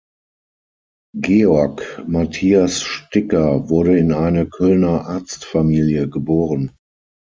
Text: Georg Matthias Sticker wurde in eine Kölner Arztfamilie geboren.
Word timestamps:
Georg 1.19 1.83
Matthias 2.07 2.81
Sticker 2.81 3.69
wurde 3.69 3.99
in 3.99 4.11
eine 4.13 4.47
Kölner 4.47 5.05
Arztfamilie 5.05 6.09
geboren. 6.09 6.71